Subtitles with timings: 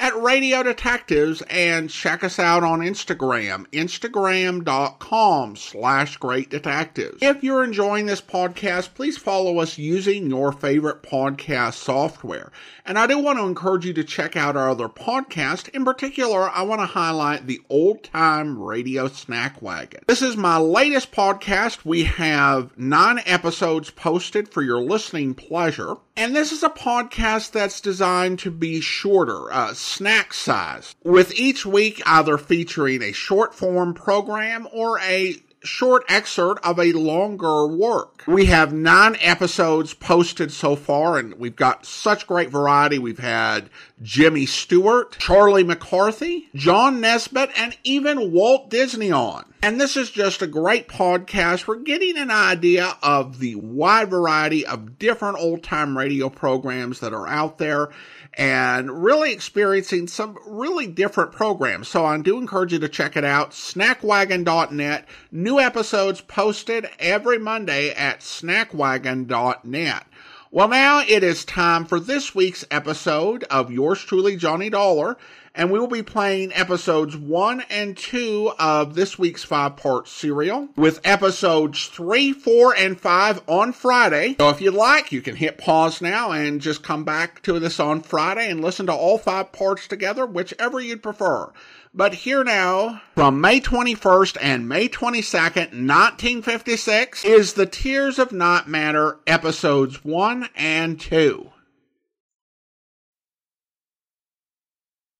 [0.00, 7.18] at Radio Detectives and check us out on Instagram, instagram.com slash great detectives.
[7.20, 12.50] If you're enjoying this podcast, please follow us using your favorite podcast software.
[12.86, 15.68] And I do want to encourage you to check out our other podcast.
[15.68, 20.02] In particular, I want to highlight the Old Time Radio Snack Wagon.
[20.08, 21.84] This is my latest podcast.
[21.84, 25.96] We have nine episodes posted for your listening pleasure.
[26.16, 31.66] And this is a podcast that's designed to be shorter, uh, snack size, with each
[31.66, 38.24] week either featuring a short form program or a short excerpt of a longer work.
[38.26, 42.98] We have nine episodes posted so far, and we've got such great variety.
[42.98, 43.68] We've had
[44.02, 49.44] Jimmy Stewart, Charlie McCarthy, John Nesbitt, and even Walt Disney on.
[49.62, 54.64] And this is just a great podcast for getting an idea of the wide variety
[54.64, 57.90] of different old time radio programs that are out there
[58.34, 61.88] and really experiencing some really different programs.
[61.88, 63.50] So I do encourage you to check it out.
[63.50, 65.08] Snackwagon.net.
[65.32, 70.06] New episodes posted every Monday at snackwagon.net.
[70.52, 75.16] Well, now it is time for this week's episode of yours truly, Johnny Dollar,
[75.54, 80.68] and we will be playing episodes one and two of this week's five part serial
[80.76, 84.36] with episodes three, four, and five on Friday.
[84.38, 87.80] So if you'd like, you can hit pause now and just come back to this
[87.80, 91.52] on Friday and listen to all five parts together, whichever you'd prefer.
[91.92, 98.68] But here now, from May 21st and May 22nd, 1956, is The Tears of Night
[98.68, 101.50] Matter, episodes 1 and 2.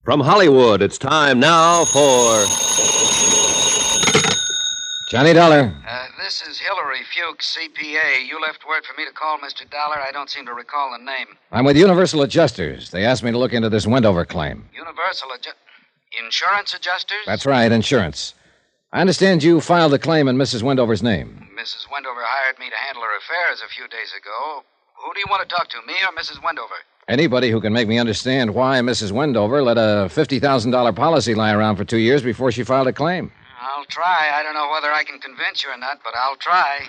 [0.04, 2.44] From Hollywood, it's time now for.
[5.10, 5.74] Johnny Dollar.
[5.86, 8.26] Uh, this is Hillary Fuchs, CPA.
[8.26, 9.68] You left word for me to call Mr.
[9.68, 10.00] Dollar.
[10.00, 11.26] I don't seem to recall the name.
[11.52, 12.90] I'm with Universal Adjusters.
[12.90, 14.64] They asked me to look into this Wendover claim.
[14.72, 17.20] Universal Adju- Insurance Adjusters?
[17.26, 18.32] That's right, insurance.
[18.94, 20.62] I understand you filed a claim in Mrs.
[20.62, 21.46] Wendover's name.
[21.60, 21.90] Mrs.
[21.92, 24.64] Wendover hired me to handle her affairs a few days ago.
[24.96, 26.42] Who do you want to talk to, me or Mrs.
[26.42, 26.80] Wendover?
[27.10, 29.10] Anybody who can make me understand why Mrs.
[29.10, 33.32] Wendover let a $50,000 policy lie around for two years before she filed a claim.
[33.60, 34.30] I'll try.
[34.32, 36.86] I don't know whether I can convince you or not, but I'll try.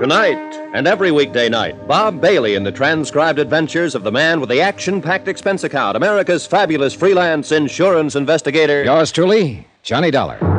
[0.00, 4.50] Tonight and every weekday night, Bob Bailey in the transcribed adventures of the man with
[4.50, 8.84] the action packed expense account, America's fabulous freelance insurance investigator.
[8.84, 10.53] Yours truly, Johnny Dollar.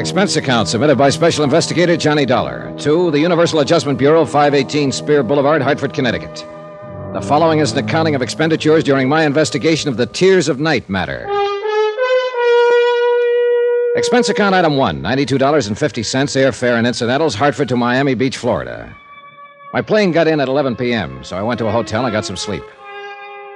[0.00, 5.22] Expense account submitted by Special Investigator Johnny Dollar to the Universal Adjustment Bureau, 518 Spear
[5.22, 6.36] Boulevard, Hartford, Connecticut.
[7.12, 10.88] The following is an accounting of expenditures during my investigation of the Tears of Night
[10.88, 11.28] matter.
[13.94, 18.96] Expense account item one $92.50 airfare and incidentals, Hartford to Miami Beach, Florida.
[19.74, 22.24] My plane got in at 11 p.m., so I went to a hotel and got
[22.24, 22.64] some sleep.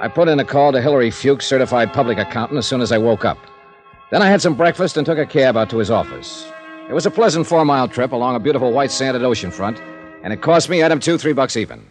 [0.03, 2.99] I put in a call to Hillary Fuchs, certified public accountant, as soon as I
[2.99, 3.39] woke up.
[4.15, 6.49] Then I had some breakfast and took a cab out to his office.
[6.89, 9.83] It was a pleasant four mile trip along a beautiful white sanded ocean front,
[10.23, 11.85] and it cost me, item two, three bucks even.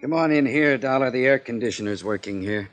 [0.00, 1.12] Come on in here, Dollar.
[1.12, 2.68] The air conditioner's working here.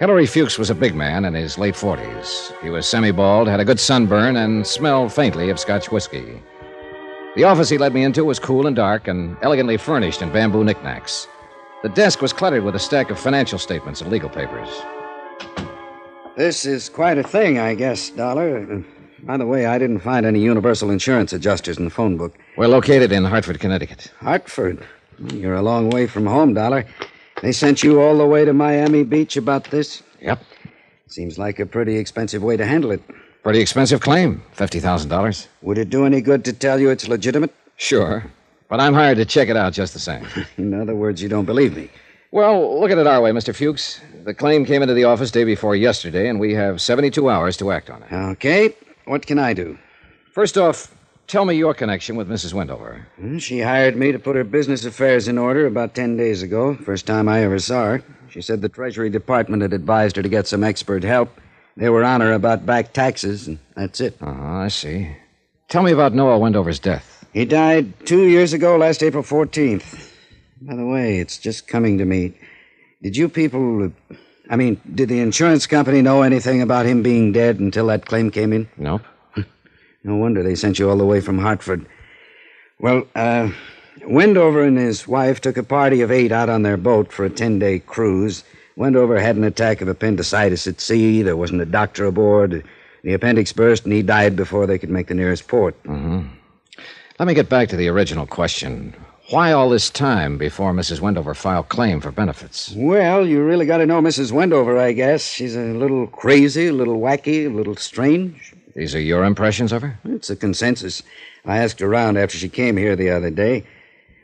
[0.00, 2.52] Hillary Fuchs was a big man in his late 40s.
[2.60, 6.42] He was semi bald, had a good sunburn, and smelled faintly of Scotch whiskey.
[7.36, 10.62] The office he led me into was cool and dark and elegantly furnished in bamboo
[10.62, 11.26] knickknacks.
[11.82, 14.68] The desk was cluttered with a stack of financial statements and legal papers.
[16.36, 18.84] This is quite a thing, I guess, Dollar.
[19.22, 22.36] By the way, I didn't find any universal insurance adjusters in the phone book.
[22.56, 24.10] We're located in Hartford, Connecticut.
[24.20, 24.84] Hartford.
[25.32, 26.84] You're a long way from home, Dollar.
[27.40, 30.02] They sent you all the way to Miami Beach about this?
[30.20, 30.42] Yep.
[31.06, 33.00] Seems like a pretty expensive way to handle it.
[33.44, 35.46] Pretty expensive claim $50,000.
[35.62, 37.54] Would it do any good to tell you it's legitimate?
[37.76, 38.24] Sure.
[38.68, 40.26] But I'm hired to check it out just the same.
[40.58, 41.90] In other words, you don't believe me.
[42.32, 43.54] well, look at it our way, Mr.
[43.54, 44.00] Fuchs.
[44.24, 47.70] The claim came into the office day before yesterday, and we have 72 hours to
[47.70, 48.12] act on it.
[48.12, 48.74] Okay.
[49.04, 49.78] What can I do?
[50.32, 50.94] First off,
[51.26, 52.54] tell me your connection with Mrs.
[52.54, 53.06] Wendover.
[53.16, 56.74] Hmm, She hired me to put her business affairs in order about ten days ago.
[56.74, 58.02] First time I ever saw her.
[58.30, 61.38] She said the Treasury Department had advised her to get some expert help.
[61.76, 64.16] They were on her about back taxes, and that's it.
[64.22, 65.14] Uh huh, I see.
[65.68, 67.26] Tell me about Noah Wendover's death.
[67.34, 70.12] He died two years ago, last April 14th.
[70.62, 72.32] By the way, it's just coming to me.
[73.04, 73.92] Did you people.
[74.48, 78.30] I mean, did the insurance company know anything about him being dead until that claim
[78.30, 78.68] came in?
[78.76, 79.02] Nope.
[80.06, 81.86] No wonder they sent you all the way from Hartford.
[82.78, 83.50] Well, uh,
[84.06, 87.30] Wendover and his wife took a party of eight out on their boat for a
[87.30, 88.44] 10 day cruise.
[88.76, 91.22] Wendover had an attack of appendicitis at sea.
[91.22, 92.64] There wasn't a doctor aboard.
[93.02, 95.74] The appendix burst, and he died before they could make the nearest port.
[95.86, 98.94] Let me get back to the original question.
[99.30, 101.00] Why all this time before Mrs.
[101.00, 102.74] Wendover filed claim for benefits?
[102.76, 104.32] Well, you really got to know Mrs.
[104.32, 105.24] Wendover, I guess.
[105.24, 108.54] She's a little crazy, a little wacky, a little strange.
[108.76, 109.98] These are your impressions of her?
[110.04, 111.02] It's a consensus.
[111.46, 113.64] I asked around after she came here the other day.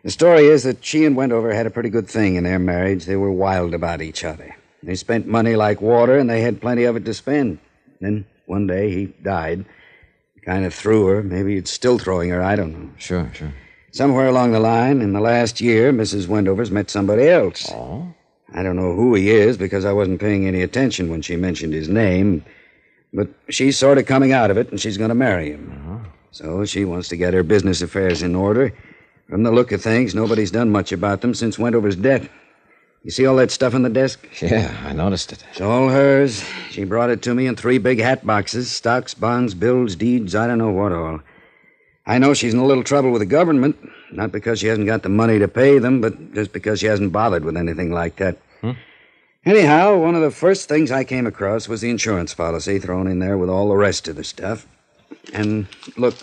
[0.02, 3.06] The story is that she and Wendover had a pretty good thing in their marriage.
[3.06, 4.54] They were wild about each other.
[4.82, 7.58] They spent money like water, and they had plenty of it to spend.
[8.00, 9.64] Then one day he died.
[10.44, 11.22] Kind of threw her.
[11.22, 12.42] Maybe it's still throwing her.
[12.42, 12.90] I don't know.
[12.98, 13.52] Sure, sure.
[13.92, 16.26] Somewhere along the line, in the last year, Mrs.
[16.26, 17.70] Wendover's met somebody else.
[17.72, 18.14] Oh?
[18.54, 21.72] I don't know who he is because I wasn't paying any attention when she mentioned
[21.72, 22.44] his name.
[23.12, 25.72] But she's sort of coming out of it, and she's going to marry him.
[25.72, 26.08] Uh-huh.
[26.30, 28.72] So she wants to get her business affairs in order.
[29.28, 32.28] From the look of things, nobody's done much about them since Wendover's death.
[33.02, 34.26] You see all that stuff on the desk?
[34.42, 35.42] Yeah, I noticed it.
[35.50, 36.44] It's all hers.
[36.70, 40.46] She brought it to me in three big hat boxes stocks, bonds, bills, deeds, I
[40.46, 41.20] don't know what all.
[42.06, 43.76] I know she's in a little trouble with the government,
[44.10, 47.12] not because she hasn't got the money to pay them, but just because she hasn't
[47.12, 48.38] bothered with anything like that.
[48.60, 48.72] Hmm?
[49.44, 53.18] Anyhow, one of the first things I came across was the insurance policy thrown in
[53.18, 54.66] there with all the rest of the stuff.
[55.32, 55.66] And
[55.96, 56.14] look,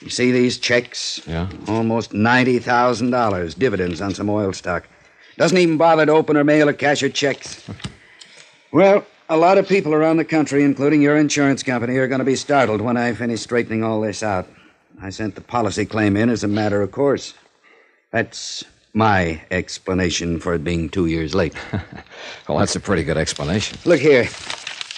[0.00, 1.20] you see these checks?
[1.26, 1.48] Yeah.
[1.68, 4.88] Almost $90,000 dividends on some oil stock.
[5.36, 7.68] Doesn't even bother to open or mail or cash her checks.
[8.72, 12.24] Well, a lot of people around the country, including your insurance company, are going to
[12.24, 14.48] be startled when I finish straightening all this out.
[15.02, 17.34] I sent the policy claim in as a matter of course.
[18.12, 18.64] That's
[18.94, 21.54] my explanation for it being two years late.
[22.48, 23.78] Well, that's a pretty good explanation.
[23.84, 24.26] Look here.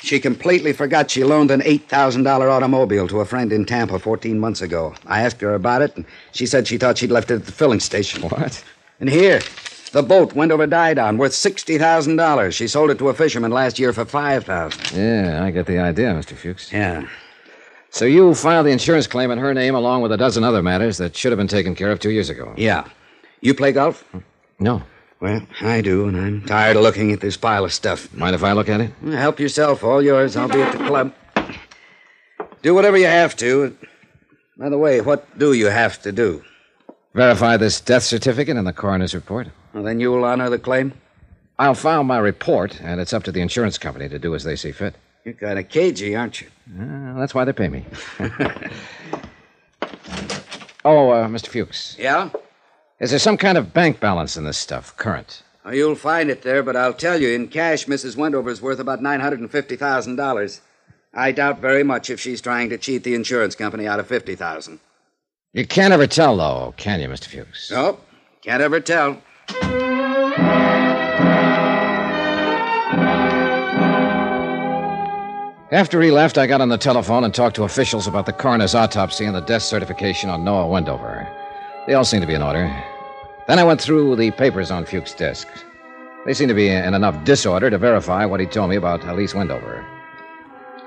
[0.02, 4.60] She completely forgot she loaned an $8,000 automobile to a friend in Tampa 14 months
[4.60, 4.94] ago.
[5.06, 7.52] I asked her about it, and she said she thought she'd left it at the
[7.52, 8.22] filling station.
[8.28, 8.62] What?
[8.98, 9.40] And here,
[9.92, 12.52] the boat Wendover died on, worth $60,000.
[12.52, 16.12] She sold it to a fisherman last year for 5000 Yeah, I get the idea,
[16.12, 16.34] Mr.
[16.34, 16.72] Fuchs.
[16.72, 17.06] Yeah.
[17.94, 20.98] So you filed the insurance claim in her name along with a dozen other matters
[20.98, 22.52] that should have been taken care of two years ago.
[22.56, 22.88] Yeah.
[23.40, 24.04] You play golf?
[24.58, 24.82] No.
[25.20, 28.12] Well, I do, and I'm tired of looking at this pile of stuff.
[28.12, 28.90] Mind if I look at it?
[29.00, 30.34] Well, Help yourself, all yours.
[30.36, 31.14] I'll be at the club.
[32.62, 33.76] Do whatever you have to.
[34.58, 36.42] By the way, what do you have to do?
[37.14, 39.46] Verify this death certificate and the coroner's report.
[39.72, 40.94] Well, then you'll honor the claim?
[41.60, 44.56] I'll file my report, and it's up to the insurance company to do as they
[44.56, 44.96] see fit.
[45.24, 46.48] You're kind of cagey, aren't you?
[46.68, 47.84] Uh, that's why they pay me.
[50.84, 51.48] oh, uh, Mr.
[51.48, 52.30] Fuchs, Yeah?
[53.00, 55.42] is there some kind of bank balance in this stuff, current?
[55.64, 58.16] Well, you'll find it there, but I'll tell you, in cash, Mrs.
[58.16, 60.60] Wendover's worth about $950,000.
[61.14, 64.78] I doubt very much if she's trying to cheat the insurance company out of 50000
[65.52, 67.26] You can't ever tell, though, can you, Mr.
[67.28, 67.70] Fuchs?
[67.70, 68.04] Nope.
[68.42, 69.22] Can't ever tell.
[75.74, 78.76] After he left, I got on the telephone and talked to officials about the coroner's
[78.76, 81.28] autopsy and the death certification on Noah Wendover.
[81.88, 82.72] They all seem to be in order.
[83.48, 85.48] Then I went through the papers on Fuchs' desk.
[86.26, 89.34] They seem to be in enough disorder to verify what he told me about Elise
[89.34, 89.84] Wendover.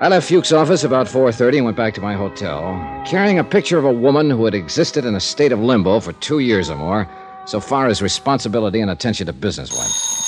[0.00, 2.58] I left Fuchs' office about 4:30 and went back to my hotel,
[3.04, 6.14] carrying a picture of a woman who had existed in a state of limbo for
[6.14, 7.06] two years or more,
[7.44, 10.27] so far as responsibility and attention to business went.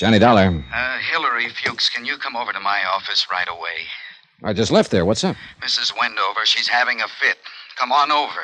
[0.00, 0.64] Johnny Dollar.
[0.72, 3.84] Uh, Hillary Fuchs, can you come over to my office right away?
[4.42, 5.04] I just left there.
[5.04, 5.36] What's up?
[5.60, 5.92] Mrs.
[5.94, 7.36] Wendover, she's having a fit.
[7.76, 8.40] Come on over.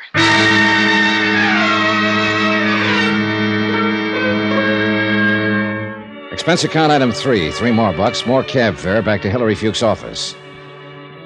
[6.30, 7.50] Expense account item three.
[7.50, 10.34] Three more bucks, more cab fare back to Hillary Fuchs' office.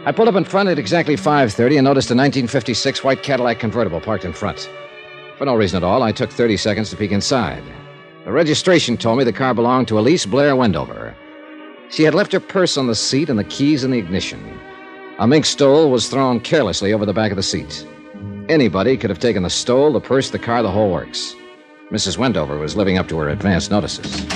[0.04, 4.00] I pulled up in front at exactly 5.30 and noticed a 1956 white Cadillac convertible
[4.00, 4.70] parked in front.
[5.38, 7.64] For no reason at all, I took 30 seconds to peek inside.
[8.24, 11.16] The registration told me the car belonged to Elise Blair Wendover.
[11.88, 14.60] She had left her purse on the seat and the keys in the ignition.
[15.18, 17.86] A mink stole was thrown carelessly over the back of the seat.
[18.50, 21.34] Anybody could have taken the stole, the purse, the car, the whole works.
[21.90, 22.18] Mrs.
[22.18, 24.26] Wendover was living up to her advance notices.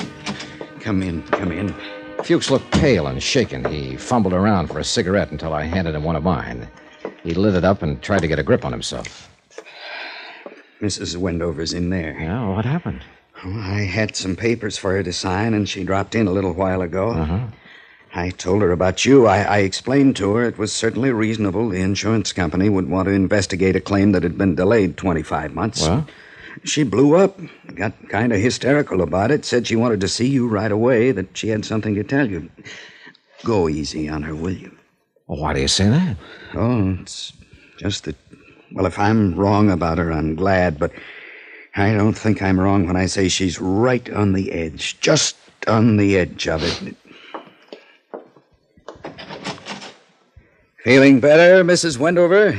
[0.81, 1.75] Come in, come in.
[2.23, 3.67] Fuchs looked pale and shaken.
[3.67, 6.69] He fumbled around for a cigarette until I handed him one of mine.
[7.23, 9.31] He lit it up and tried to get a grip on himself.
[10.81, 11.17] Mrs.
[11.17, 12.17] Wendover's in there.
[12.19, 13.03] Yeah, what happened?
[13.44, 16.52] Oh, I had some papers for her to sign, and she dropped in a little
[16.52, 17.10] while ago.
[17.10, 17.46] Uh-huh.
[18.14, 19.26] I told her about you.
[19.26, 23.12] I, I explained to her it was certainly reasonable the insurance company would want to
[23.12, 25.82] investigate a claim that had been delayed 25 months.
[25.82, 26.06] Well?
[26.62, 27.38] She blew up,
[27.74, 31.36] got kind of hysterical about it, said she wanted to see you right away, that
[31.36, 32.48] she had something to tell you.
[33.44, 34.74] Go easy on her, will you?
[35.26, 36.16] Well, why do you say that?
[36.54, 37.32] Oh, it's
[37.78, 38.16] just that,
[38.72, 40.92] well, if I'm wrong about her, I'm glad, but
[41.76, 45.97] I don't think I'm wrong when I say she's right on the edge, just on
[45.97, 46.97] the edge of it.
[50.85, 51.99] Feeling better, Mrs.
[51.99, 52.54] Wendover?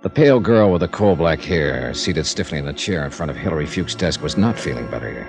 [0.00, 3.30] The pale girl with the coal black hair, seated stiffly in the chair in front
[3.30, 5.26] of Hillary Fuchs' desk, was not feeling better.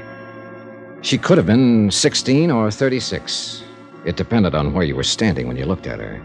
[1.01, 3.63] She could have been 16 or 36.
[4.05, 6.21] It depended on where you were standing when you looked at her.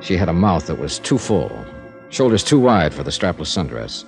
[0.00, 1.50] She had a mouth that was too full,
[2.10, 4.04] shoulders too wide for the strapless sundress,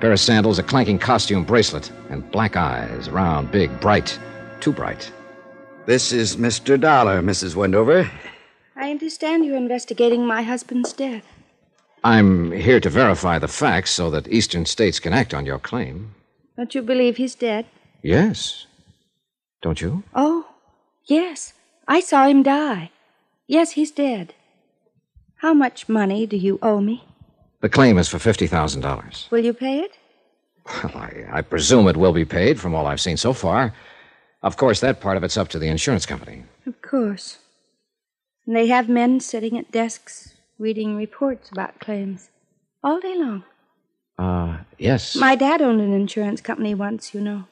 [0.00, 4.18] pair of sandals, a clanking costume bracelet, and black eyes, round, big, bright,
[4.60, 5.10] too bright.
[5.86, 6.78] This is Mr.
[6.78, 7.54] Dollar, Mrs.
[7.54, 8.10] Wendover.
[8.76, 11.24] I understand you're investigating my husband's death.
[12.04, 16.14] I'm here to verify the facts so that Eastern states can act on your claim.
[16.56, 17.66] Don't you believe he's dead?
[18.02, 18.66] Yes.
[19.62, 20.04] Don't you?
[20.14, 20.46] Oh,
[21.06, 21.54] yes.
[21.88, 22.90] I saw him die.
[23.46, 24.34] Yes, he's dead.
[25.36, 27.04] How much money do you owe me?
[27.60, 29.30] The claim is for $50,000.
[29.30, 29.92] Will you pay it?
[30.66, 33.74] Well, I, I presume it will be paid from all I've seen so far.
[34.42, 36.44] Of course, that part of it's up to the insurance company.
[36.66, 37.38] Of course.
[38.46, 42.30] And they have men sitting at desks reading reports about claims
[42.82, 43.44] all day long.
[44.18, 45.16] Uh, yes.
[45.16, 47.44] My dad owned an insurance company once, you know.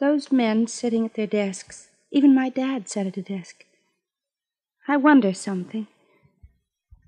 [0.00, 3.64] Those men sitting at their desks, even my dad sat at a desk.
[4.86, 5.86] I wonder something.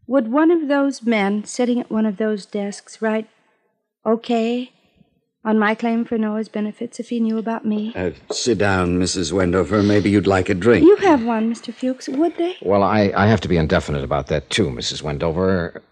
[0.07, 3.29] Would one of those men sitting at one of those desks write,
[4.05, 4.71] okay,
[5.45, 7.93] on my claim for Noah's benefits if he knew about me?
[7.97, 9.33] Uh, sit down, Mrs.
[9.33, 9.83] Wendover.
[9.83, 10.85] Maybe you'd like a drink.
[10.87, 11.75] You have one, Mr.
[11.75, 12.57] Fuchs, would they?
[12.63, 15.03] Well, I, I have to be indefinite about that, too, Mrs.
[15.03, 15.83] Wendover.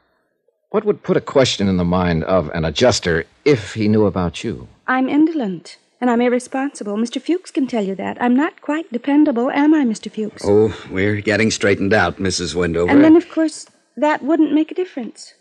[0.70, 4.42] What would put a question in the mind of an adjuster if he knew about
[4.44, 4.68] you?
[4.86, 6.96] I'm indolent, and I'm irresponsible.
[6.96, 7.20] Mr.
[7.22, 8.20] Fuchs can tell you that.
[8.20, 10.10] I'm not quite dependable, am I, Mr.
[10.10, 10.42] Fuchs?
[10.44, 12.54] Oh, we're getting straightened out, Mrs.
[12.54, 12.90] Wendover.
[12.90, 13.66] And then, of course,
[13.96, 15.34] that wouldn't make a difference.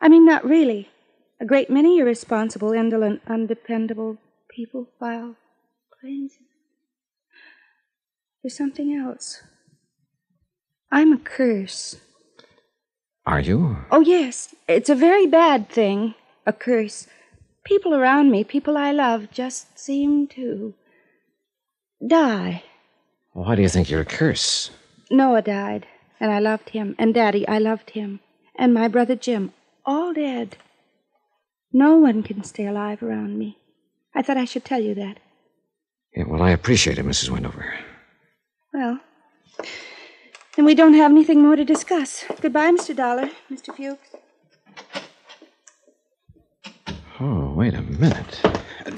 [0.00, 0.88] I mean, not really.
[1.40, 4.18] A great many irresponsible, indolent, undependable
[4.50, 5.36] people file
[6.00, 6.32] claims.
[8.42, 9.42] There's something else.
[10.90, 11.96] I'm a curse.
[13.26, 13.78] Are you?
[13.90, 14.54] Oh, yes.
[14.68, 16.14] It's a very bad thing.
[16.46, 17.08] A curse.
[17.64, 20.74] People around me, people I love, just seem to
[22.06, 22.62] die.
[23.32, 24.70] Why do you think you're a curse?
[25.10, 25.86] Noah died,
[26.20, 26.94] and I loved him.
[26.98, 28.20] And Daddy, I loved him.
[28.58, 29.52] And my brother Jim,
[29.84, 30.56] all dead.
[31.72, 33.58] No one can stay alive around me.
[34.14, 35.18] I thought I should tell you that.
[36.16, 37.28] Yeah, well, I appreciate it, Mrs.
[37.28, 37.74] Wendover.
[38.72, 39.00] Well,
[40.56, 42.24] then we don't have anything more to discuss.
[42.40, 42.96] Goodbye, Mr.
[42.96, 43.76] Dollar, Mr.
[43.76, 44.16] Fuchs.
[47.20, 48.40] Oh, wait a minute.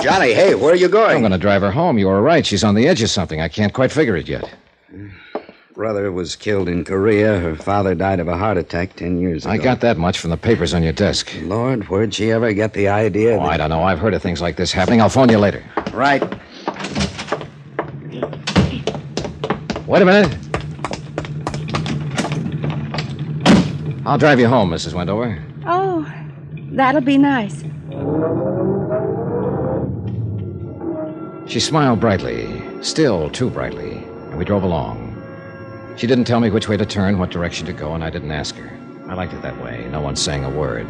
[0.00, 1.16] Johnny, hey, where are you going?
[1.16, 1.98] I'm going to drive her home.
[1.98, 2.44] You were right.
[2.44, 3.40] She's on the edge of something.
[3.40, 4.48] I can't quite figure it yet.
[4.92, 5.12] Mm.
[5.78, 7.38] Brother was killed in Korea.
[7.38, 9.52] Her father died of a heart attack ten years ago.
[9.52, 11.32] I got that much from the papers on your desk.
[11.42, 13.36] Lord, where'd she ever get the idea?
[13.36, 13.84] Oh, I don't know.
[13.84, 15.00] I've heard of things like this happening.
[15.00, 15.62] I'll phone you later.
[15.92, 16.20] Right.
[19.86, 20.36] Wait a minute.
[24.04, 24.94] I'll drive you home, Mrs.
[24.94, 25.40] Wendover.
[25.64, 26.12] Oh,
[26.72, 27.62] that'll be nice.
[31.48, 35.07] She smiled brightly, still too brightly, and we drove along.
[35.98, 38.30] She didn't tell me which way to turn, what direction to go, and I didn't
[38.30, 38.70] ask her.
[39.08, 40.86] I liked it that way, no one saying a word.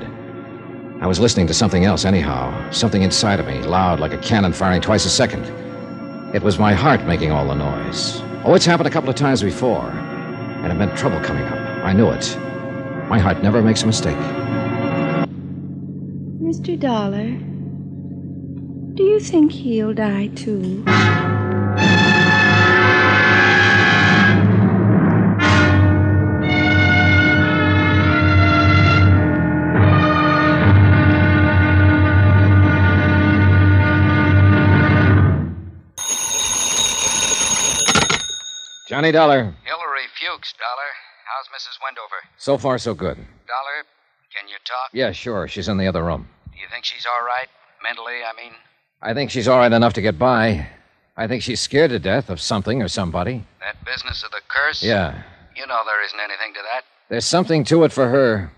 [1.00, 4.52] I was listening to something else, anyhow, something inside of me, loud like a cannon
[4.52, 5.44] firing twice a second.
[6.34, 8.20] It was my heart making all the noise.
[8.44, 11.56] Oh, it's happened a couple of times before, and it meant trouble coming up.
[11.86, 12.36] I knew it.
[13.08, 14.18] My heart never makes a mistake.
[16.38, 16.78] Mr.
[16.78, 17.30] Dollar,
[18.94, 20.84] do you think he'll die too?
[38.98, 39.54] Johnny Dollar.
[39.62, 40.90] Hillary Fuchs, Dollar.
[41.24, 41.78] How's Mrs.
[41.80, 42.16] Wendover?
[42.36, 43.14] So far, so good.
[43.14, 43.86] Dollar,
[44.34, 44.90] can you talk?
[44.92, 45.46] Yeah, sure.
[45.46, 46.26] She's in the other room.
[46.50, 47.46] Do you think she's all right?
[47.80, 48.54] Mentally, I mean?
[49.00, 50.66] I think she's all right enough to get by.
[51.16, 53.44] I think she's scared to death of something or somebody.
[53.60, 54.82] That business of the curse?
[54.82, 55.22] Yeah.
[55.54, 56.82] You know there isn't anything to that.
[57.08, 58.50] There's something to it for her.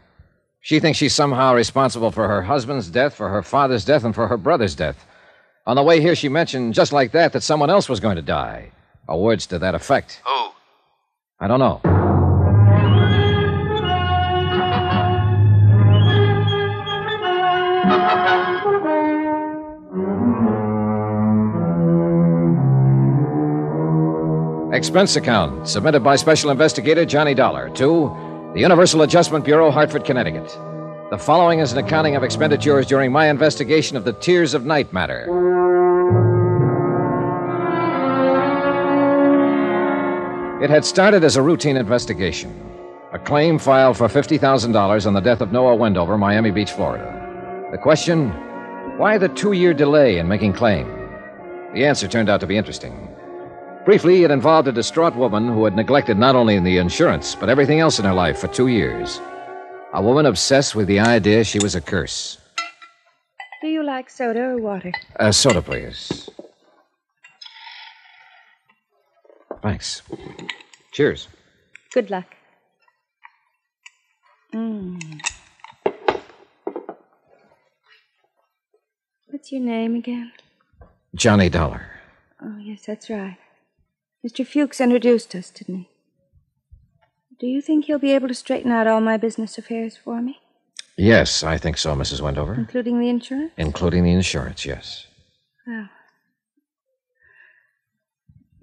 [0.62, 4.26] She thinks she's somehow responsible for her husband's death, for her father's death, and for
[4.28, 5.06] her brother's death.
[5.66, 8.22] On the way here, she mentioned just like that that someone else was going to
[8.22, 8.72] die.
[9.10, 10.22] Or words to that effect.
[10.24, 10.50] Who?
[11.40, 11.80] I don't know.
[24.72, 28.16] Expense account submitted by Special Investigator Johnny Dollar to
[28.54, 30.46] the Universal Adjustment Bureau, Hartford, Connecticut.
[31.10, 34.92] The following is an accounting of expenditures during my investigation of the Tears of Night
[34.92, 35.26] matter.
[40.60, 42.54] It had started as a routine investigation.
[43.14, 47.68] A claim filed for $50,000 on the death of Noah Wendover, Miami Beach, Florida.
[47.72, 48.28] The question
[48.98, 50.86] why the two year delay in making claim?
[51.72, 53.08] The answer turned out to be interesting.
[53.86, 57.80] Briefly, it involved a distraught woman who had neglected not only the insurance, but everything
[57.80, 59.18] else in her life for two years.
[59.94, 62.36] A woman obsessed with the idea she was a curse.
[63.62, 64.92] Do you like soda or water?
[65.18, 66.28] Uh, soda, please.
[69.62, 70.02] Thanks.
[70.92, 71.28] Cheers.
[71.92, 72.26] Good luck.
[74.54, 75.20] Mm.
[79.28, 80.32] What's your name again?
[81.14, 81.82] Johnny Dollar.
[82.42, 83.36] Oh, yes, that's right.
[84.26, 84.46] Mr.
[84.46, 85.88] Fuchs introduced us, didn't he?
[87.38, 90.38] Do you think he'll be able to straighten out all my business affairs for me,
[90.96, 92.20] Yes, I think so, Mrs.
[92.20, 92.52] Wendover.
[92.54, 93.52] including the insurance?
[93.56, 95.06] Including the insurance, yes.
[95.66, 95.88] Well,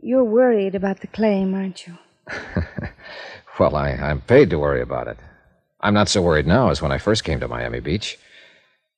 [0.01, 1.97] you're worried about the claim, aren't you?
[3.59, 5.17] Well, I, I'm paid to worry about it.
[5.81, 8.17] I'm not so worried now as when I first came to Miami Beach.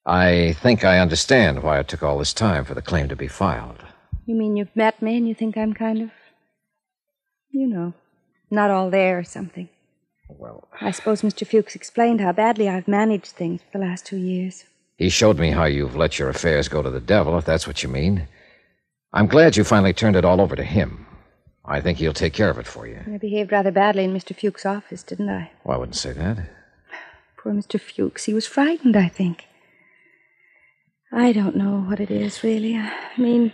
[0.06, 3.28] I think I understand why it took all this time for the claim to be
[3.28, 3.78] filed.
[4.26, 6.10] You mean you've met me and you think I'm kind of,
[7.52, 7.94] you know,
[8.52, 9.70] not all there or something?
[10.28, 11.48] Well, I suppose Mr.
[11.48, 14.66] Fuchs explained how badly I've managed things for the last two years.
[14.98, 17.82] he showed me how you've let your affairs go to the devil, if that's what
[17.82, 18.28] you mean.
[19.14, 21.06] I'm glad you finally turned it all over to him.
[21.66, 23.00] I think he'll take care of it for you.
[23.06, 24.36] I behaved rather badly in Mr.
[24.36, 25.52] Fuchs' office, didn't I?
[25.64, 26.50] Well, I wouldn't say that.
[27.38, 27.80] Poor Mr.
[27.80, 28.26] Fuchs.
[28.26, 29.46] He was frightened, I think.
[31.12, 32.76] I don't know what it is, really.
[32.76, 33.54] I mean,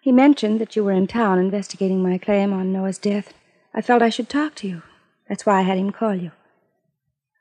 [0.00, 3.32] he mentioned that you were in town investigating my claim on Noah's death.
[3.74, 4.82] I felt I should talk to you.
[5.28, 6.32] That's why I had him call you.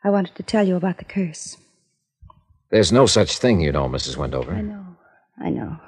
[0.03, 1.57] I wanted to tell you about the curse.
[2.69, 4.15] There's no such thing, you know, Mrs.
[4.15, 4.53] Wendover.
[4.53, 4.85] I know.
[5.41, 5.79] I know.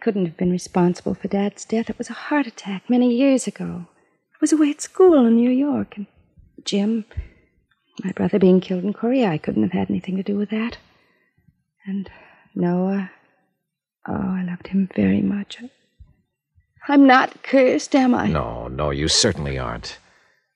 [0.00, 1.90] Couldn't have been responsible for Dad's death.
[1.90, 3.86] It was a heart attack many years ago.
[3.86, 5.96] I was away at school in New York.
[5.96, 6.06] And
[6.64, 7.04] Jim,
[8.02, 10.78] my brother being killed in Korea, I couldn't have had anything to do with that.
[11.86, 12.10] And
[12.54, 13.10] Noah,
[14.08, 15.58] oh, I loved him very much.
[16.88, 18.28] I'm not cursed, am I?
[18.28, 19.98] No, no, you certainly aren't.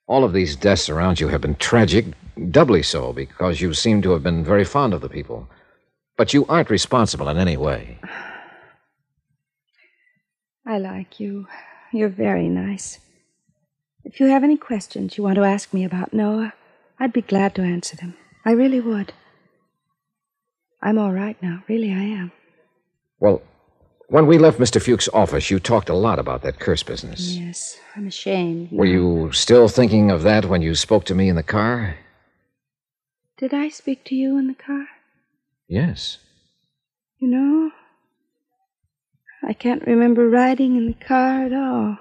[0.06, 2.06] All of these deaths around you have been tragic,
[2.50, 5.48] doubly so, because you seem to have been very fond of the people.
[6.16, 7.98] But you aren't responsible in any way.
[10.66, 11.46] I like you.
[11.92, 12.98] You're very nice.
[14.04, 16.52] If you have any questions you want to ask me about Noah,
[16.98, 18.14] I'd be glad to answer them.
[18.44, 19.12] I really would.
[20.82, 21.64] I'm all right now.
[21.68, 22.32] Really, I am.
[23.20, 23.42] Well,
[24.08, 24.82] when we left Mr.
[24.82, 27.34] Fuchs' office, you talked a lot about that curse business.
[27.36, 28.70] Yes, I'm ashamed.
[28.70, 31.96] Were you still thinking of that when you spoke to me in the car?
[33.38, 34.86] Did I speak to you in the car?
[35.68, 36.18] Yes.
[37.18, 37.70] You know,
[39.46, 41.98] I can't remember riding in the car at all.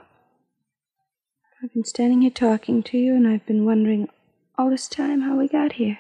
[1.62, 4.08] I've been standing here talking to you, and I've been wondering
[4.58, 6.00] all this time how we got here.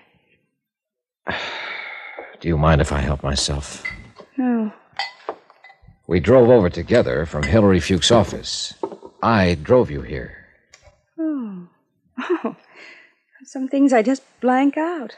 [2.40, 3.84] Do you mind if I help myself?
[4.38, 4.72] No.
[6.08, 8.74] We drove over together from Hillary Fuchs' office.
[9.22, 10.46] I drove you here.
[11.20, 11.68] Oh.
[12.46, 12.56] Oh.
[13.46, 15.18] Some things I just blank out.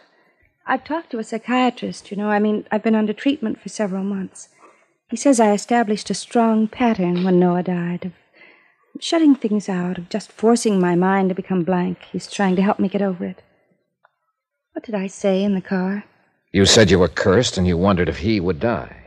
[0.65, 2.29] I've talked to a psychiatrist, you know.
[2.29, 4.49] I mean, I've been under treatment for several months.
[5.09, 8.11] He says I established a strong pattern when Noah died of
[8.99, 11.99] shutting things out, of just forcing my mind to become blank.
[12.11, 13.41] He's trying to help me get over it.
[14.73, 16.05] What did I say in the car?
[16.51, 19.03] You said you were cursed and you wondered if he would die.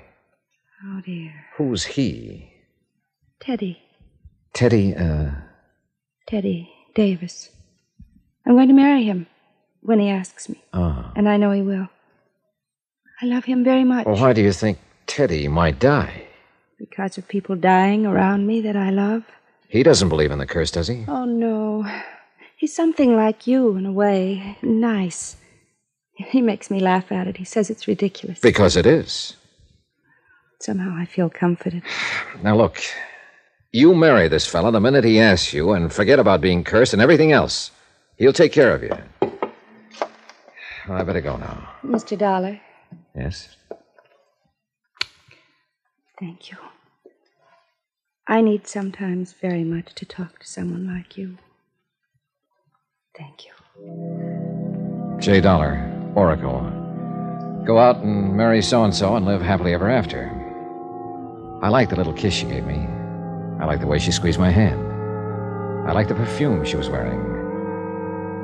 [0.84, 1.32] Oh, dear.
[1.56, 2.52] Who's he?
[3.40, 3.78] Teddy.
[4.54, 5.30] Teddy, uh.
[6.28, 7.50] Teddy Davis.
[8.46, 9.26] I'm going to marry him
[9.80, 11.10] when he asks me, Oh.
[11.16, 11.88] and I know he will.
[13.20, 14.06] I love him very much.
[14.06, 14.78] Well, why do you think
[15.18, 16.28] Teddy might die?
[16.78, 19.24] Because of people dying around me that I love?
[19.68, 21.06] He doesn't believe in the curse, does he?
[21.08, 21.84] Oh, no.
[22.56, 24.56] He's something like you in a way.
[24.62, 25.36] Nice.
[26.14, 27.36] He makes me laugh at it.
[27.36, 28.38] He says it's ridiculous.
[28.38, 29.34] Because it is.
[30.60, 31.82] Somehow I feel comforted.
[32.44, 32.80] Now, look.
[33.72, 37.02] You marry this fella the minute he asks you, and forget about being cursed and
[37.02, 37.72] everything else.
[38.18, 38.96] He'll take care of you.
[40.88, 41.70] Well, I better go now.
[41.82, 42.16] Mr.
[42.16, 42.60] Dollar,
[43.16, 43.56] Yes?
[46.20, 46.56] Thank you.
[48.26, 51.38] I need sometimes very much to talk to someone like you.
[53.16, 53.52] Thank you.
[55.18, 55.40] J.
[55.40, 56.60] Dollar, Oracle.
[57.64, 60.30] Go out and marry so and so and live happily ever after.
[61.62, 62.86] I like the little kiss she gave me.
[63.60, 64.80] I like the way she squeezed my hand.
[65.88, 67.38] I like the perfume she was wearing.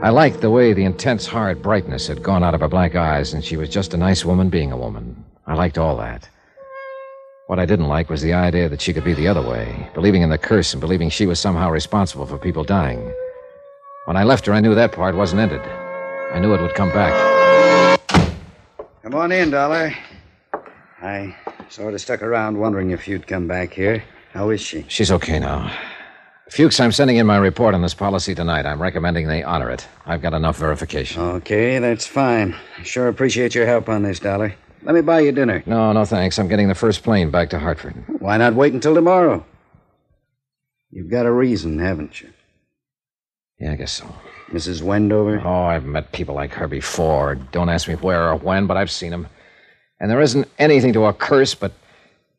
[0.03, 3.33] I liked the way the intense, hard brightness had gone out of her black eyes,
[3.33, 5.25] and she was just a nice woman being a woman.
[5.47, 6.29] I liked all that.
[7.46, 10.22] What I didn't like was the idea that she could be the other way, believing
[10.22, 13.12] in the curse and believing she was somehow responsible for people dying.
[14.07, 15.61] When I left her, I knew that part wasn't ended.
[15.61, 17.12] I knew it would come back.
[19.02, 19.92] Come on in, Dollar.
[21.02, 21.37] I
[21.68, 24.02] sort of stuck around wondering if you'd come back here.
[24.33, 24.87] How is she?
[24.88, 25.70] She's okay now.
[26.48, 28.64] Fuchs, I'm sending in my report on this policy tonight.
[28.64, 29.87] I'm recommending they honor it.
[30.07, 31.20] I've got enough verification.
[31.20, 32.57] Okay, that's fine.
[32.85, 34.54] Sure appreciate your help on this, Dollar.
[34.85, 35.62] Let me buy you dinner.
[35.66, 36.38] No, no, thanks.
[36.38, 37.94] I'm getting the first plane back to Hartford.
[38.20, 39.44] Why not wait until tomorrow?
[40.90, 42.31] You've got a reason, haven't you?
[43.59, 44.14] Yeah, I guess so.
[44.51, 44.83] Mrs.
[44.83, 45.40] Wendover?
[45.44, 47.35] Oh, I've met people like her before.
[47.35, 49.27] Don't ask me where or when, but I've seen them.
[50.01, 51.73] And there isn't anything to a curse, but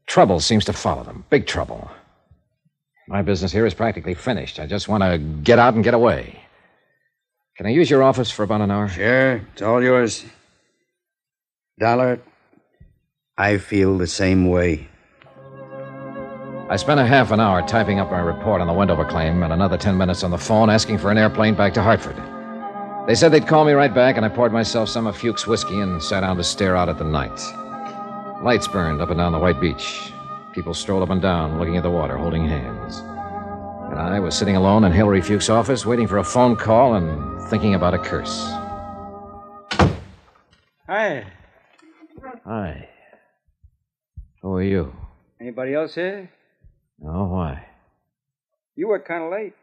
[0.05, 1.25] trouble seems to follow them.
[1.29, 1.89] Big trouble.
[3.07, 4.59] My business here is practically finished.
[4.59, 6.39] I just want to get out and get away.
[7.57, 8.87] Can I use your office for about an hour?
[8.87, 10.25] Sure, it's all yours.
[11.79, 12.19] Dollar,
[13.37, 14.87] I feel the same way.
[16.69, 19.51] I spent a half an hour typing up my report on the Wendover claim and
[19.51, 22.15] another ten minutes on the phone asking for an airplane back to Hartford.
[23.07, 25.81] They said they'd call me right back, and I poured myself some of Fuchs' whiskey
[25.81, 27.37] and sat down to stare out at the night.
[28.41, 30.11] Lights burned up and down the white beach.
[30.53, 32.99] People strolled up and down, looking at the water, holding hands.
[33.91, 37.49] And I was sitting alone in Hillary Fuchs' office, waiting for a phone call and
[37.49, 38.49] thinking about a curse.
[40.87, 41.25] Hi.
[42.45, 42.89] Hi.
[44.45, 44.93] Who are you?
[45.41, 46.29] Anybody else here?
[46.99, 47.65] No, why?
[48.75, 49.55] You were kind of late.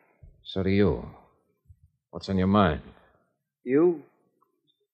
[0.42, 1.09] So do you.
[2.11, 2.81] What's on your mind?
[3.62, 4.03] You?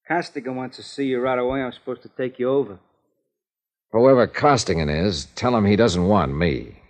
[0.06, 1.62] Costigan wants to see you right away.
[1.62, 2.78] I'm supposed to take you over.
[3.90, 6.82] Whoever Costigan is, tell him he doesn't want me.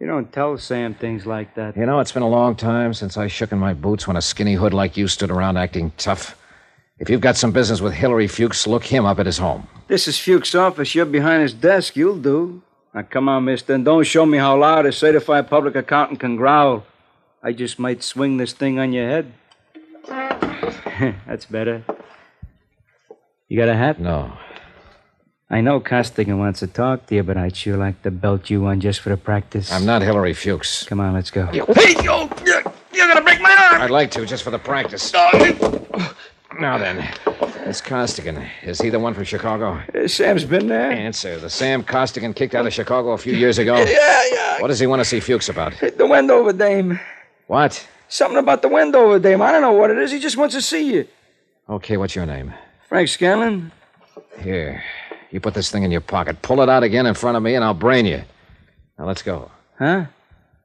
[0.00, 1.76] You don't tell Sam things like that.
[1.76, 4.22] You know, it's been a long time since I shook in my boots when a
[4.22, 6.36] skinny hood like you stood around acting tough.
[6.98, 9.68] If you've got some business with Hillary Fuchs, look him up at his home.
[9.86, 10.94] This is Fuchs' office.
[10.94, 11.94] You're behind his desk.
[11.94, 12.60] You'll do.
[12.92, 16.34] Now, come on, mister, and don't show me how loud a certified public accountant can
[16.36, 16.84] growl.
[17.42, 19.32] I just might swing this thing on your head.
[21.26, 21.84] That's better.
[23.46, 24.00] You got a hat?
[24.00, 24.36] No.
[25.48, 28.62] I know Costigan wants to talk to you, but I'd sure like to belt you
[28.62, 29.70] one just for the practice.
[29.72, 30.84] I'm not Hillary Fuchs.
[30.84, 31.46] Come on, let's go.
[31.46, 33.80] Hey, yo, you're, you're gonna break my arm!
[33.80, 35.14] I'd like to, just for the practice.
[35.14, 36.12] Uh,
[36.58, 36.96] Now then,
[37.64, 39.80] this Costigan, is he the one from Chicago?
[39.94, 40.90] Uh, Sam's been there.
[40.90, 41.38] Answer.
[41.38, 43.76] The Sam Costigan kicked out of Chicago a few years ago.
[43.88, 44.60] Yeah, yeah.
[44.60, 45.74] What does he want to see Fuchs about?
[45.80, 46.98] The Wendover dame.
[47.46, 47.86] What?
[48.08, 49.42] Something about the Wendover dame.
[49.42, 50.10] I don't know what it is.
[50.10, 51.06] He just wants to see you.
[51.68, 52.52] Okay, what's your name?
[52.88, 53.70] Frank Scanlon.
[54.40, 54.82] Here.
[55.30, 56.40] You put this thing in your pocket.
[56.42, 58.22] Pull it out again in front of me, and I'll brain you.
[58.98, 59.50] Now let's go.
[59.78, 60.06] Huh?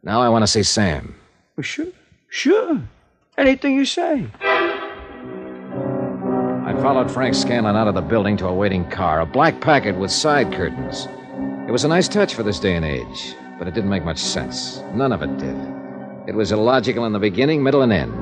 [0.01, 1.13] Now I want to see Sam.
[1.57, 1.87] Well, sure.
[2.29, 2.81] Sure.
[3.37, 4.25] Anything you say.
[6.81, 10.11] Followed Frank Scanlon out of the building to a waiting car, a black Packard with
[10.11, 11.07] side curtains.
[11.67, 14.17] It was a nice touch for this day and age, but it didn't make much
[14.17, 14.79] sense.
[14.93, 15.55] None of it did.
[16.27, 18.13] It was illogical in the beginning, middle, and end.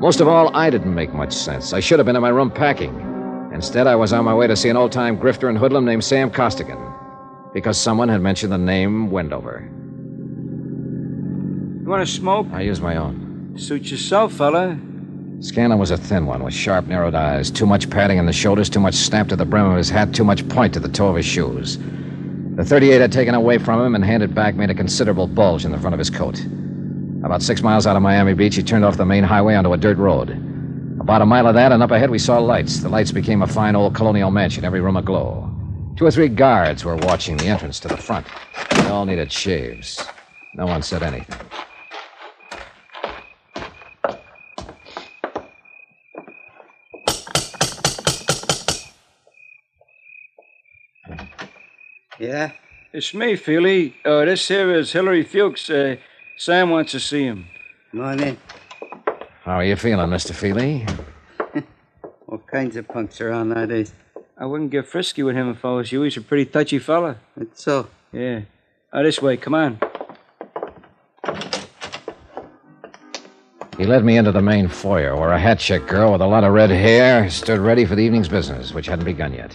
[0.00, 1.72] Most of all, I didn't make much sense.
[1.72, 2.94] I should have been in my room packing.
[3.52, 6.04] Instead, I was on my way to see an old time grifter and hoodlum named
[6.04, 6.78] Sam Costigan
[7.52, 9.68] because someone had mentioned the name Wendover.
[11.82, 12.46] You want to smoke?
[12.52, 13.54] I use my own.
[13.56, 14.78] Suit yourself, fella.
[15.44, 18.70] Scanlon was a thin one with sharp, narrowed eyes, too much padding in the shoulders,
[18.70, 21.08] too much snap to the brim of his hat, too much point to the toe
[21.08, 21.76] of his shoes.
[22.56, 25.70] The 38 I'd taken away from him and handed back made a considerable bulge in
[25.70, 26.42] the front of his coat.
[27.22, 29.76] About six miles out of Miami Beach, he turned off the main highway onto a
[29.76, 30.30] dirt road.
[30.98, 32.78] About a mile of that, and up ahead, we saw lights.
[32.78, 35.54] The lights became a fine old colonial mansion, every room aglow.
[35.98, 38.26] Two or three guards were watching the entrance to the front.
[38.70, 40.08] They all needed shaves.
[40.54, 41.36] No one said anything.
[52.24, 52.52] Yeah?
[52.92, 53.96] It's me, Feely.
[54.02, 55.68] Uh, this here is Hillary Fuchs.
[55.68, 55.96] Uh,
[56.38, 57.46] Sam wants to see him.
[57.90, 58.38] Come on in.
[59.42, 60.32] How are you feeling, Mr.
[60.32, 60.86] Feely?
[62.26, 63.92] All kinds of punks around nowadays.
[64.38, 66.00] I wouldn't get frisky with him if I was you.
[66.02, 67.18] He's a pretty touchy fella.
[67.38, 67.88] It's so.
[68.10, 68.40] Yeah.
[68.90, 69.78] Uh, this way, come on.
[73.76, 76.44] He led me into the main foyer, where a hat check girl with a lot
[76.44, 79.54] of red hair stood ready for the evening's business, which hadn't begun yet.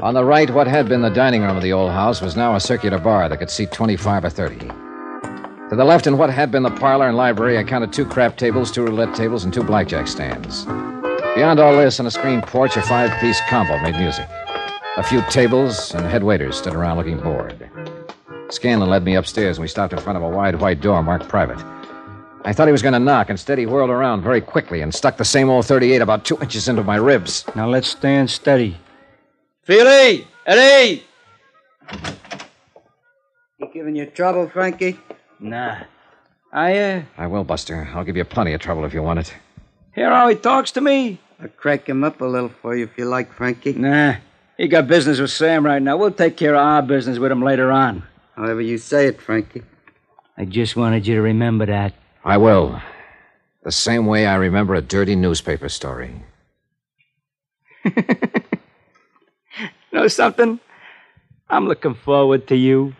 [0.00, 2.54] On the right, what had been the dining room of the old house was now
[2.54, 4.58] a circular bar that could seat 25 or 30.
[4.58, 8.36] To the left, in what had been the parlor and library, I counted two crap
[8.36, 10.66] tables, two roulette tables, and two blackjack stands.
[11.34, 14.28] Beyond all this, on a screen porch, a five piece combo made music.
[14.98, 17.70] A few tables and head waiters stood around looking bored.
[18.50, 21.26] Scanlon led me upstairs, and we stopped in front of a wide white door marked
[21.26, 21.58] private.
[22.44, 23.30] I thought he was going to knock.
[23.30, 26.68] Instead, he whirled around very quickly and stuck the same old 38 about two inches
[26.68, 27.46] into my ribs.
[27.56, 28.76] Now let's stand steady.
[29.66, 30.28] Philly!
[30.46, 31.02] Eddie!
[33.58, 34.96] You giving you trouble, Frankie?
[35.40, 35.78] Nah.
[36.52, 37.88] I, uh, I will, Buster.
[37.92, 39.34] I'll give you plenty of trouble if you want it.
[39.92, 41.18] hear how he talks to me?
[41.42, 43.72] I'll crack him up a little for you if you like, Frankie.
[43.72, 44.14] Nah.
[44.56, 45.96] He got business with Sam right now.
[45.96, 48.04] We'll take care of our business with him later on.
[48.36, 49.62] However you say it, Frankie.
[50.38, 51.92] I just wanted you to remember that.
[52.24, 52.80] I will.
[53.64, 56.22] The same way I remember a dirty newspaper story.
[59.96, 60.60] Know something?
[61.48, 62.94] I'm looking forward to you.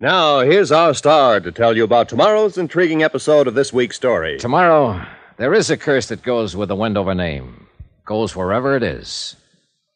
[0.00, 4.38] Now, here's our star to tell you about tomorrow's intriguing episode of this week's story.
[4.38, 5.04] Tomorrow,
[5.36, 7.66] there is a curse that goes with the Wendover name,
[8.06, 9.36] goes wherever it is.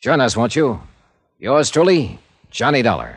[0.03, 0.83] Join us, won't you?
[1.43, 2.21] Yours truly,
[2.53, 3.17] Johnny Dollar.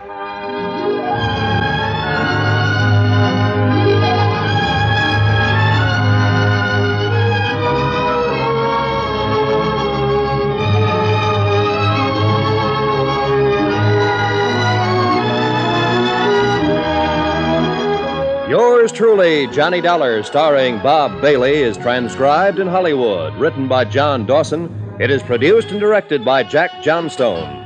[18.49, 23.35] Yours truly, Johnny Dollar, starring Bob Bailey, is transcribed in Hollywood.
[23.35, 24.97] Written by John Dawson.
[24.99, 27.64] It is produced and directed by Jack Johnstone.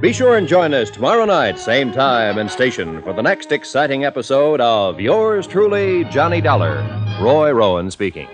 [0.00, 4.04] Be sure and join us tomorrow night, same time and station, for the next exciting
[4.04, 6.84] episode of Yours truly, Johnny Dollar.
[7.20, 8.28] Roy Rowan speaking.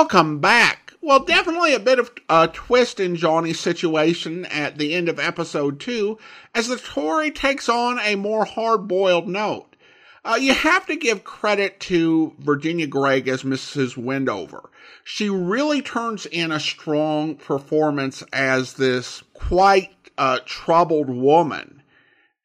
[0.00, 0.94] Welcome back.
[1.02, 5.78] Well, definitely a bit of a twist in Johnny's situation at the end of episode
[5.78, 6.18] two,
[6.54, 9.76] as the story takes on a more hard boiled note.
[10.24, 13.98] Uh, you have to give credit to Virginia Gregg as Mrs.
[13.98, 14.70] Wendover.
[15.04, 21.79] She really turns in a strong performance as this quite uh, troubled woman.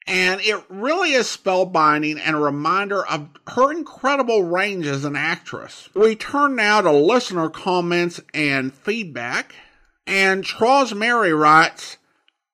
[0.08, 5.89] And it really is spellbinding and a reminder of her incredible range as an actress.
[5.96, 9.56] We turn now to listener comments and feedback.
[10.06, 11.98] And Charles Mary writes,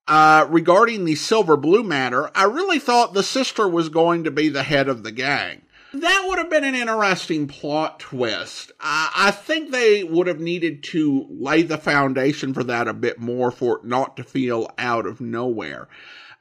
[0.08, 4.50] uh, regarding the silver blue matter, I really thought the sister was going to be
[4.50, 5.62] the head of the gang.
[5.94, 8.72] That would have been an interesting plot twist.
[8.80, 13.20] I, I think they would have needed to lay the foundation for that a bit
[13.20, 15.90] more for it not to feel out of nowhere.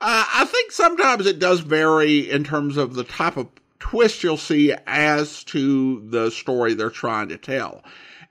[0.01, 4.37] Uh, I think sometimes it does vary in terms of the type of twist you'll
[4.37, 7.83] see as to the story they're trying to tell.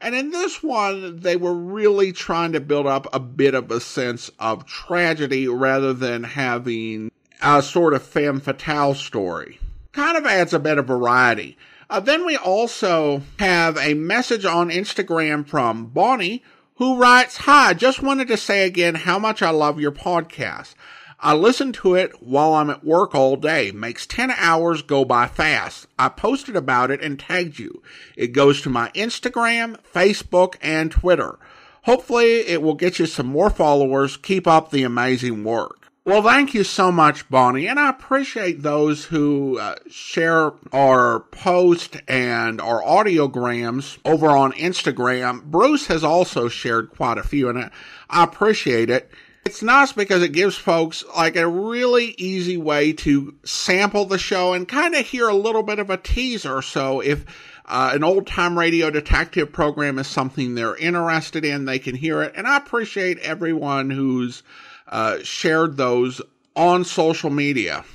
[0.02, 3.82] And in this one, they were really trying to build up a bit of a
[3.82, 9.60] sense of tragedy rather than having a sort of femme fatale story.
[9.92, 11.58] Kind of adds a bit of variety.
[11.90, 16.44] Uh, then we also have a message on Instagram from Bonnie
[16.76, 20.76] who writes, Hi, just wanted to say again how much I love your podcast.
[21.22, 23.72] I listen to it while I'm at work all day.
[23.72, 25.88] Makes 10 hours go by fast.
[25.98, 27.84] I posted about it and tagged you.
[28.16, 31.38] It goes to my Instagram, Facebook, and Twitter.
[31.84, 34.16] Hopefully it will get you some more followers.
[34.16, 35.80] Keep up the amazing work.
[36.06, 41.98] Well, thank you so much, Bonnie, and I appreciate those who uh, share our post
[42.08, 45.44] and our audiograms over on Instagram.
[45.44, 47.70] Bruce has also shared quite a few, and
[48.10, 49.12] I appreciate it.
[49.46, 54.54] It's nice because it gives folks like a really easy way to sample the show
[54.54, 56.62] and kind of hear a little bit of a teaser.
[56.62, 57.26] So if
[57.66, 62.22] uh, an old time radio detective program is something they're interested in, they can hear
[62.22, 62.34] it.
[62.36, 64.44] And I appreciate everyone who's
[64.88, 66.22] uh, shared those
[66.56, 67.86] on social media.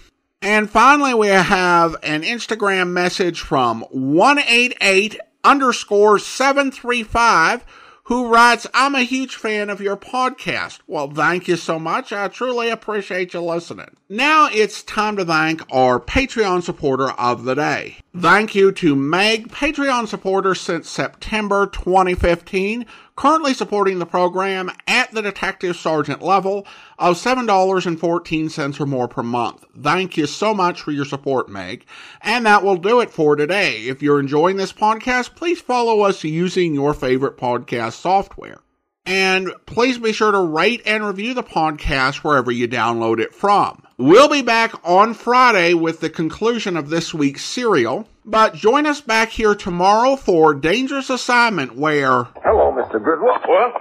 [0.41, 7.65] And finally, we have an Instagram message from 188 underscore 735
[8.05, 10.81] who writes, I'm a huge fan of your podcast.
[10.87, 12.13] Well, thank you so much.
[12.13, 13.97] I truly appreciate you listening.
[14.09, 17.97] Now it's time to thank our Patreon supporter of the day.
[18.17, 22.85] Thank you to Meg, Patreon supporter since September 2015,
[23.17, 26.67] currently supporting the program at the detective sergeant level
[26.99, 29.65] of $7.14 or more per month.
[29.79, 31.85] Thank you so much for your support, Meg.
[32.23, 33.83] And that will do it for today.
[33.83, 38.59] If you're enjoying this podcast, please follow us using your favorite podcast software.
[39.07, 43.83] And please be sure to rate and review the podcast wherever you download it from.
[43.99, 49.03] We'll be back on Friday with the conclusion of this week's serial, but join us
[49.03, 52.25] back here tomorrow for Dangerous Assignment where.
[52.43, 53.03] Hello, Mr.
[53.03, 53.41] Griswold.
[53.47, 53.73] What?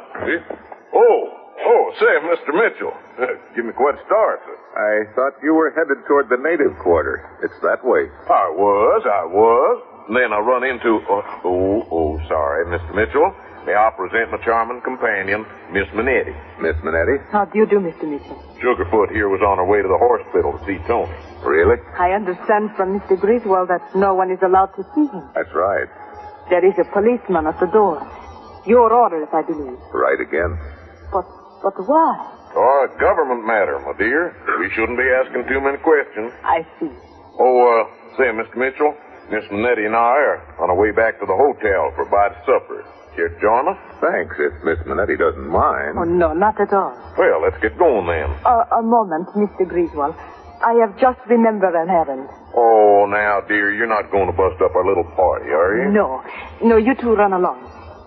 [0.93, 1.21] Oh,
[1.65, 2.53] oh, say, Mr.
[2.53, 2.93] Mitchell.
[3.55, 4.39] Give me quite a start.
[4.77, 7.21] I thought you were headed toward the native quarter.
[7.43, 8.09] It's that way.
[8.29, 9.81] I was, I was.
[10.09, 10.99] Then I run into.
[11.09, 12.93] Uh, oh, oh, sorry, Mr.
[12.93, 13.33] Mitchell.
[13.65, 16.35] May I present my charming companion, Miss Minetti.
[16.59, 17.15] Miss Minetti?
[17.31, 18.03] How do you do, Mr.
[18.03, 18.35] Mitchell?
[18.59, 21.15] Sugarfoot here was on her way to the hospital to see Tony.
[21.47, 21.79] Really?
[21.97, 23.15] I understand from Mr.
[23.17, 25.23] Griswold that no one is allowed to see him.
[25.33, 25.87] That's right.
[26.49, 28.03] There is a policeman at the door.
[28.65, 29.77] Your orders, I believe.
[29.93, 30.57] Right again.
[31.11, 31.25] But,
[31.61, 32.15] but why?
[32.55, 34.31] Oh, a government matter, my dear.
[34.59, 36.31] We shouldn't be asking too many questions.
[36.45, 36.91] I see.
[37.39, 38.55] Oh, uh, say, Mr.
[38.55, 38.93] Mitchell,
[39.31, 42.37] Miss Minetti and I are on our way back to the hotel for a bite
[42.37, 42.85] of supper.
[43.17, 43.77] Care to join us?
[44.01, 45.97] Thanks, if Miss Minetti doesn't mind.
[45.97, 46.93] Oh, no, not at all.
[47.17, 48.29] Well, let's get going then.
[48.45, 49.67] Uh, a moment, Mr.
[49.67, 50.15] Griswold.
[50.63, 52.29] I have just remembered an errand.
[52.55, 55.91] Oh, now, dear, you're not going to bust up our little party, are you?
[55.91, 56.23] No.
[56.63, 57.59] No, you two run along.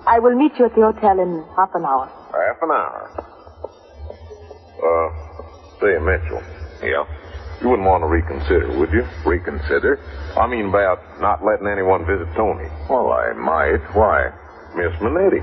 [0.07, 2.07] I will meet you at the hotel in half an hour.
[2.31, 3.11] Half an hour.
[4.79, 6.43] Uh, say, Mitchell.
[6.83, 7.05] Yeah?
[7.61, 9.05] You wouldn't want to reconsider, would you?
[9.25, 9.99] Reconsider?
[10.37, 12.69] I mean about not letting anyone visit Tony.
[12.89, 13.81] Well, I might.
[13.97, 14.31] Why?
[14.77, 15.43] Miss Minetti.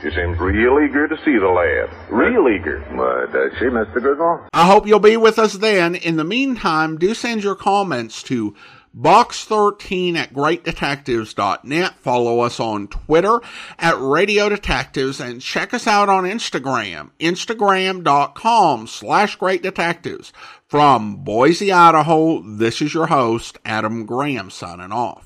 [0.00, 1.90] She seems real eager to see the lad.
[2.08, 2.78] Real eager.
[2.94, 4.00] Uh, does she, Mr.
[4.00, 4.48] Griswold?
[4.54, 5.96] I hope you'll be with us then.
[5.96, 8.54] In the meantime, do send your comments to
[8.96, 11.94] box13 at greatdetectives.net.
[11.94, 13.40] Follow us on Twitter
[13.78, 20.32] at Radio Detectives and check us out on Instagram, instagram.com slash great detectives.
[20.66, 25.24] From Boise, Idaho, this is your host, Adam Graham, signing off.